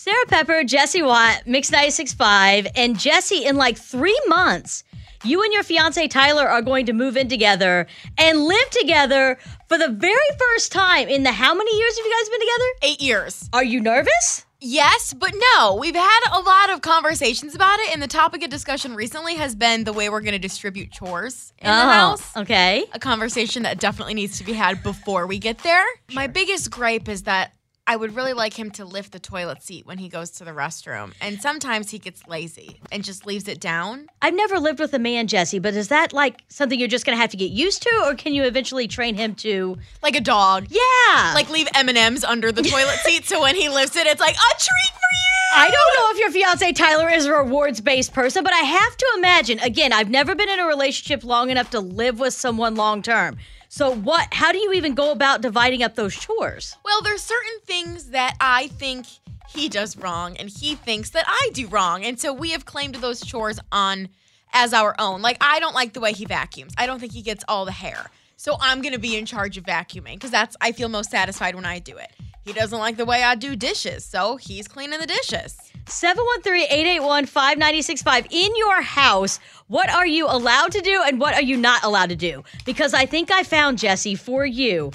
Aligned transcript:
Sarah 0.00 0.26
Pepper, 0.28 0.62
Jesse 0.62 1.02
Watt, 1.02 1.42
Mix 1.44 1.72
96.5, 1.72 2.70
and 2.76 2.96
Jesse, 2.96 3.44
in 3.44 3.56
like 3.56 3.76
three 3.76 4.16
months, 4.28 4.84
you 5.24 5.42
and 5.42 5.52
your 5.52 5.64
fiance 5.64 6.06
Tyler 6.06 6.48
are 6.48 6.62
going 6.62 6.86
to 6.86 6.92
move 6.92 7.16
in 7.16 7.26
together 7.26 7.84
and 8.16 8.44
live 8.44 8.70
together 8.70 9.36
for 9.68 9.76
the 9.76 9.88
very 9.88 10.14
first 10.38 10.70
time 10.70 11.08
in 11.08 11.24
the 11.24 11.32
how 11.32 11.52
many 11.52 11.76
years 11.76 11.96
have 11.98 12.06
you 12.06 12.12
guys 12.16 12.28
been 12.28 12.40
together? 12.40 12.64
Eight 12.82 13.00
years. 13.00 13.50
Are 13.52 13.64
you 13.64 13.80
nervous? 13.80 14.46
Yes, 14.60 15.14
but 15.14 15.32
no. 15.56 15.74
We've 15.74 15.96
had 15.96 16.20
a 16.32 16.38
lot 16.42 16.70
of 16.70 16.80
conversations 16.80 17.56
about 17.56 17.80
it, 17.80 17.92
and 17.92 18.00
the 18.00 18.06
topic 18.06 18.44
of 18.44 18.50
discussion 18.50 18.94
recently 18.94 19.34
has 19.34 19.56
been 19.56 19.82
the 19.82 19.92
way 19.92 20.08
we're 20.10 20.20
going 20.20 20.30
to 20.30 20.38
distribute 20.38 20.92
chores 20.92 21.52
in 21.58 21.66
the 21.66 21.72
Oh, 21.72 21.88
house. 21.88 22.36
Okay. 22.36 22.84
A 22.92 23.00
conversation 23.00 23.64
that 23.64 23.80
definitely 23.80 24.14
needs 24.14 24.38
to 24.38 24.44
be 24.44 24.52
had 24.52 24.84
before 24.84 25.26
we 25.26 25.40
get 25.40 25.58
there. 25.58 25.84
My 26.12 26.28
biggest 26.28 26.70
gripe 26.70 27.08
is 27.08 27.24
that 27.24 27.52
I 27.88 27.96
would 27.96 28.14
really 28.14 28.34
like 28.34 28.52
him 28.52 28.70
to 28.72 28.84
lift 28.84 29.12
the 29.12 29.18
toilet 29.18 29.62
seat 29.62 29.86
when 29.86 29.96
he 29.96 30.10
goes 30.10 30.30
to 30.32 30.44
the 30.44 30.50
restroom. 30.50 31.14
And 31.22 31.40
sometimes 31.40 31.90
he 31.90 31.98
gets 31.98 32.28
lazy 32.28 32.82
and 32.92 33.02
just 33.02 33.24
leaves 33.24 33.48
it 33.48 33.60
down. 33.60 34.10
I've 34.20 34.34
never 34.34 34.58
lived 34.58 34.78
with 34.78 34.92
a 34.92 34.98
man, 34.98 35.26
Jesse, 35.26 35.58
but 35.58 35.72
is 35.72 35.88
that 35.88 36.12
like 36.12 36.42
something 36.48 36.78
you're 36.78 36.86
just 36.86 37.06
going 37.06 37.16
to 37.16 37.20
have 37.20 37.30
to 37.30 37.38
get 37.38 37.50
used 37.50 37.80
to, 37.84 38.02
or 38.04 38.14
can 38.14 38.34
you 38.34 38.44
eventually 38.44 38.88
train 38.88 39.14
him 39.14 39.34
to? 39.36 39.78
Like 40.02 40.14
a 40.14 40.20
dog. 40.20 40.66
Yeah. 40.68 41.32
Like 41.34 41.48
leave 41.48 41.66
M&Ms 41.74 42.24
under 42.24 42.52
the 42.52 42.60
toilet 42.62 42.98
seat 42.98 43.24
so 43.24 43.40
when 43.40 43.56
he 43.56 43.70
lifts 43.70 43.96
it, 43.96 44.06
it's 44.06 44.20
like, 44.20 44.36
a 44.36 44.54
treat 44.58 44.90
for 44.90 44.98
you! 45.00 45.56
I 45.56 45.70
don't 45.70 45.96
know 45.96 46.10
if 46.10 46.18
your 46.18 46.30
fiance 46.30 46.72
Tyler 46.72 47.08
is 47.08 47.24
a 47.24 47.32
rewards 47.32 47.80
based 47.80 48.12
person, 48.12 48.44
but 48.44 48.52
I 48.52 48.58
have 48.58 48.96
to 48.98 49.06
imagine. 49.16 49.60
Again, 49.60 49.94
I've 49.94 50.10
never 50.10 50.34
been 50.34 50.50
in 50.50 50.60
a 50.60 50.66
relationship 50.66 51.24
long 51.24 51.48
enough 51.48 51.70
to 51.70 51.80
live 51.80 52.20
with 52.20 52.34
someone 52.34 52.74
long 52.74 53.00
term. 53.00 53.38
So 53.68 53.94
what? 53.94 54.28
How 54.32 54.50
do 54.52 54.58
you 54.58 54.72
even 54.72 54.94
go 54.94 55.12
about 55.12 55.42
dividing 55.42 55.82
up 55.82 55.94
those 55.94 56.16
chores? 56.16 56.76
Well, 56.84 57.02
there's 57.02 57.22
certain 57.22 57.60
things 57.64 58.10
that 58.10 58.34
I 58.40 58.68
think 58.68 59.06
he 59.48 59.68
does 59.68 59.96
wrong 59.96 60.36
and 60.36 60.48
he 60.48 60.74
thinks 60.74 61.10
that 61.10 61.24
I 61.26 61.50
do 61.52 61.66
wrong. 61.68 62.04
And 62.04 62.18
so 62.18 62.32
we 62.32 62.50
have 62.50 62.64
claimed 62.64 62.96
those 62.96 63.20
chores 63.20 63.60
on 63.70 64.08
as 64.52 64.72
our 64.72 64.94
own. 64.98 65.22
Like 65.22 65.36
I 65.40 65.60
don't 65.60 65.74
like 65.74 65.92
the 65.92 66.00
way 66.00 66.12
he 66.12 66.24
vacuums. 66.24 66.72
I 66.78 66.86
don't 66.86 66.98
think 66.98 67.12
he 67.12 67.22
gets 67.22 67.44
all 67.46 67.64
the 67.64 67.72
hair. 67.72 68.10
So 68.36 68.56
I'm 68.60 68.82
going 68.82 68.94
to 68.94 69.00
be 69.00 69.16
in 69.16 69.26
charge 69.26 69.58
of 69.58 69.64
vacuuming 69.64 70.14
because 70.14 70.30
that's 70.30 70.56
I 70.60 70.72
feel 70.72 70.88
most 70.88 71.10
satisfied 71.10 71.54
when 71.54 71.64
I 71.64 71.78
do 71.78 71.96
it. 71.96 72.10
He 72.48 72.54
doesn't 72.54 72.78
like 72.78 72.96
the 72.96 73.04
way 73.04 73.22
I 73.22 73.34
do 73.34 73.54
dishes, 73.56 74.06
so 74.06 74.36
he's 74.36 74.66
cleaning 74.66 75.00
the 75.00 75.06
dishes. 75.06 75.54
713-881-5965 75.84 78.26
in 78.30 78.56
your 78.56 78.80
house 78.80 79.38
what 79.66 79.90
are 79.90 80.06
you 80.06 80.26
allowed 80.26 80.72
to 80.72 80.80
do 80.80 81.02
and 81.06 81.20
what 81.20 81.34
are 81.34 81.42
you 81.42 81.58
not 81.58 81.84
allowed 81.84 82.08
to 82.10 82.16
do 82.16 82.44
because 82.66 82.92
i 82.92 83.06
think 83.06 83.30
i 83.30 83.42
found 83.42 83.78
jesse 83.78 84.14
for 84.14 84.44
you 84.44 84.90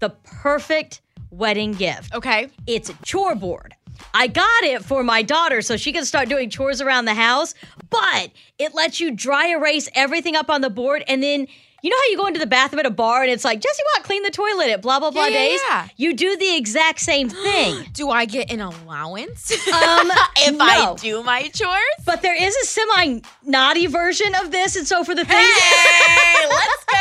the 0.00 0.10
perfect 0.24 1.00
wedding 1.30 1.70
gift 1.70 2.12
Okay. 2.12 2.48
it's 2.66 2.90
a 2.90 2.94
chore 3.04 3.36
board 3.36 3.76
i 4.14 4.26
got 4.26 4.64
it 4.64 4.84
for 4.84 5.04
my 5.04 5.22
daughter 5.22 5.62
so 5.62 5.76
she 5.76 5.92
can 5.92 6.04
start 6.04 6.28
doing 6.28 6.50
chores 6.50 6.80
around 6.80 7.04
the 7.04 7.14
house 7.14 7.54
but 7.88 8.32
it 8.58 8.74
lets 8.74 8.98
you 8.98 9.12
dry 9.12 9.50
erase 9.50 9.88
everything 9.94 10.34
up 10.34 10.50
on 10.50 10.60
the 10.60 10.70
board 10.70 11.04
and 11.06 11.22
then 11.22 11.46
you 11.82 11.90
know 11.90 11.96
how 11.96 12.10
you 12.10 12.16
go 12.16 12.26
into 12.26 12.38
the 12.40 12.46
bathroom 12.46 12.78
at 12.80 12.86
a 12.86 12.90
bar 12.90 13.22
and 13.22 13.30
it's 13.30 13.44
like 13.44 13.60
Jesse 13.60 13.82
Watt 13.96 14.04
clean 14.04 14.22
the 14.22 14.30
toilet 14.30 14.68
at 14.70 14.80
blah 14.82 15.00
blah 15.00 15.10
blah 15.10 15.24
Yeah, 15.26 15.30
yeah, 15.30 15.38
days. 15.48 15.60
yeah. 15.68 15.88
You 15.96 16.14
do 16.14 16.36
the 16.36 16.56
exact 16.56 17.00
same 17.00 17.28
thing. 17.44 17.84
Do 17.92 18.08
I 18.10 18.24
get 18.24 18.50
an 18.52 18.60
allowance 18.60 19.50
Um, 19.68 20.10
if 20.36 20.56
no. 20.56 20.64
I 20.64 20.94
do 21.00 21.22
my 21.22 21.42
chores? 21.48 21.82
But 22.06 22.22
there 22.22 22.40
is 22.40 22.54
a 22.56 22.64
semi 22.66 23.20
naughty 23.44 23.86
version 23.88 24.32
of 24.42 24.50
this, 24.50 24.76
and 24.76 24.86
so 24.86 25.02
for 25.04 25.14
the 25.14 25.24
things, 25.24 25.30
Hey, 25.58 26.46
let's 26.48 26.84
go. 26.84 26.96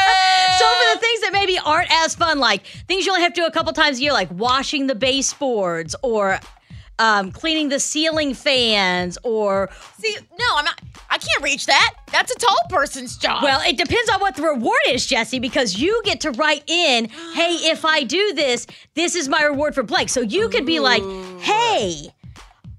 so 0.59 0.65
for 0.65 0.95
the 0.95 0.99
things 0.99 1.21
that 1.21 1.29
maybe 1.33 1.57
aren't 1.63 1.91
as 1.91 2.15
fun, 2.15 2.39
like 2.39 2.65
things 2.87 3.05
you 3.05 3.11
only 3.11 3.23
have 3.23 3.33
to 3.33 3.41
do 3.41 3.45
a 3.47 3.51
couple 3.51 3.71
times 3.73 3.99
a 3.99 4.01
year, 4.01 4.13
like 4.13 4.29
washing 4.31 4.87
the 4.87 4.95
baseboards 4.95 5.95
or 6.01 6.39
um, 7.01 7.31
cleaning 7.31 7.69
the 7.69 7.79
ceiling 7.79 8.35
fans, 8.35 9.17
or 9.23 9.69
See, 9.99 10.15
no, 10.37 10.45
I'm 10.55 10.65
not. 10.65 10.79
I 11.09 11.17
can't 11.17 11.43
reach 11.43 11.65
that. 11.65 11.95
That's 12.11 12.31
a 12.31 12.35
tall 12.35 12.57
person's 12.69 13.17
job. 13.17 13.43
well, 13.43 13.59
it 13.67 13.75
depends 13.75 14.09
on 14.11 14.21
what 14.21 14.35
the 14.35 14.43
reward 14.43 14.79
is, 14.87 15.05
Jesse, 15.07 15.39
because 15.39 15.77
you 15.77 15.99
get 16.05 16.21
to 16.21 16.31
write 16.31 16.63
in, 16.69 17.09
"Hey, 17.33 17.55
if 17.71 17.83
I 17.85 18.03
do 18.03 18.33
this, 18.33 18.67
this 18.93 19.15
is 19.15 19.27
my 19.27 19.43
reward 19.43 19.73
for 19.73 19.83
blank." 19.83 20.09
So 20.09 20.21
you 20.21 20.47
could 20.49 20.65
be 20.65 20.79
like, 20.79 21.03
"Hey." 21.39 22.13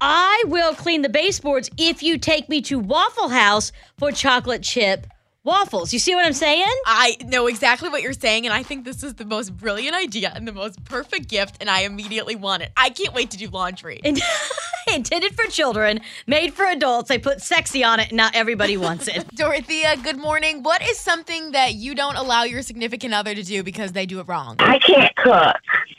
I 0.05 0.43
will 0.47 0.73
clean 0.73 1.01
the 1.01 1.07
baseboards 1.07 1.69
if 1.77 2.03
you 2.03 2.17
take 2.17 2.49
me 2.49 2.59
to 2.63 2.77
Waffle 2.77 3.29
House 3.29 3.71
for 3.97 4.11
chocolate 4.11 4.61
chip 4.61 5.07
waffles. 5.43 5.91
You 5.91 5.99
see 5.99 6.15
what 6.15 6.25
I'm 6.25 6.33
saying? 6.33 6.65
I 6.85 7.17
know 7.25 7.47
exactly 7.47 7.89
what 7.89 8.01
you're 8.01 8.13
saying, 8.13 8.45
and 8.45 8.53
I 8.53 8.63
think 8.63 8.85
this 8.85 9.03
is 9.03 9.15
the 9.15 9.25
most 9.25 9.55
brilliant 9.55 9.95
idea 9.95 10.31
and 10.33 10.47
the 10.47 10.53
most 10.53 10.83
perfect 10.85 11.27
gift, 11.27 11.57
and 11.59 11.69
I 11.69 11.81
immediately 11.81 12.35
want 12.35 12.63
it. 12.63 12.71
I 12.77 12.89
can't 12.89 13.13
wait 13.13 13.31
to 13.31 13.37
do 13.37 13.47
laundry. 13.49 13.99
In- 14.03 14.17
intended 14.93 15.35
for 15.35 15.45
children, 15.45 16.01
made 16.27 16.53
for 16.53 16.65
adults. 16.65 17.09
They 17.09 17.17
put 17.17 17.41
sexy 17.41 17.83
on 17.83 17.99
it, 17.99 18.09
and 18.09 18.17
not 18.17 18.35
everybody 18.35 18.77
wants 18.77 19.07
it. 19.07 19.27
Dorothea, 19.35 19.97
good 19.97 20.17
morning. 20.17 20.63
What 20.63 20.81
is 20.81 20.97
something 20.99 21.51
that 21.51 21.75
you 21.75 21.95
don't 21.95 22.15
allow 22.15 22.43
your 22.43 22.61
significant 22.61 23.13
other 23.13 23.35
to 23.35 23.43
do 23.43 23.63
because 23.63 23.91
they 23.91 24.05
do 24.05 24.19
it 24.19 24.27
wrong? 24.27 24.55
I 24.59 24.79
can't 24.79 25.15
cook. 25.15 25.55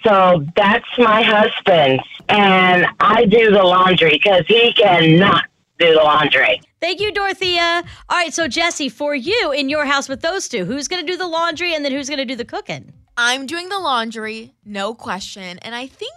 So 0.07 0.45
that's 0.57 0.87
my 0.99 1.23
husband. 1.23 2.01
And 2.29 2.87
I 3.01 3.25
do 3.27 3.51
the 3.51 3.63
laundry 3.63 4.11
because 4.23 4.45
he 4.47 4.73
cannot 4.73 5.45
do 5.79 5.95
the 5.95 6.03
laundry. 6.03 6.61
Thank 6.85 7.01
you, 7.01 7.13
Dorothea. 7.13 7.83
All 8.11 8.19
right, 8.19 8.35
so 8.35 8.47
Jesse, 8.47 8.91
for 8.91 9.15
you 9.15 9.53
in 9.53 9.71
your 9.71 9.87
house 9.87 10.07
with 10.07 10.21
those 10.21 10.51
two, 10.51 10.67
who's 10.67 10.87
going 10.87 11.05
to 11.05 11.11
do 11.11 11.17
the 11.17 11.27
laundry 11.27 11.75
and 11.75 11.83
then 11.83 11.93
who's 11.93 12.11
going 12.11 12.19
to 12.19 12.27
do 12.27 12.37
the 12.37 12.45
cooking? 12.45 12.93
I'm 13.17 13.47
doing 13.47 13.71
the 13.71 13.79
laundry, 13.79 14.53
no 14.67 14.93
question, 14.93 15.59
and 15.61 15.75
I 15.75 15.87
think 15.87 16.13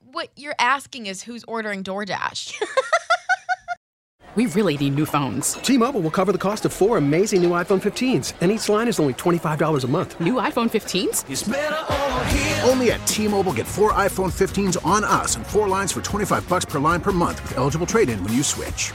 what 0.00 0.28
you're 0.36 0.54
asking 0.58 1.06
is 1.06 1.22
who's 1.22 1.44
ordering 1.44 1.82
DoorDash. 1.82 2.52
We 4.34 4.46
really 4.46 4.78
need 4.78 4.94
new 4.94 5.04
phones. 5.04 5.54
T-Mobile 5.54 6.00
will 6.00 6.10
cover 6.10 6.32
the 6.32 6.38
cost 6.38 6.64
of 6.64 6.72
four 6.72 6.96
amazing 6.96 7.42
new 7.42 7.50
iPhone 7.50 7.82
15s, 7.82 8.32
and 8.40 8.50
each 8.50 8.66
line 8.66 8.88
is 8.88 8.98
only 8.98 9.12
$25 9.12 9.84
a 9.84 9.86
month. 9.86 10.18
New 10.20 10.34
iPhone 10.34 10.70
15s? 10.70 12.66
Only 12.66 12.92
at 12.92 13.06
T-Mobile 13.06 13.52
get 13.52 13.66
four 13.66 13.92
iPhone 13.92 14.32
15s 14.32 14.82
on 14.86 15.04
us 15.04 15.36
and 15.36 15.46
four 15.46 15.68
lines 15.68 15.92
for 15.92 16.00
25 16.00 16.48
bucks 16.48 16.64
per 16.64 16.78
line 16.78 17.02
per 17.02 17.12
month 17.12 17.42
with 17.42 17.58
eligible 17.58 17.86
trade-in 17.86 18.24
when 18.24 18.32
you 18.32 18.42
switch. 18.42 18.94